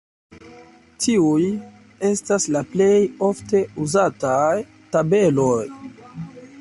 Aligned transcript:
Tiuj 1.05 1.49
estas 2.09 2.47
la 2.55 2.63
plej 2.71 2.89
ofte 3.29 3.61
uzataj 3.85 4.53
tabeloj. 4.97 5.63